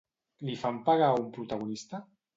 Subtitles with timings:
[0.47, 2.01] Li fan pagar a un protagonista?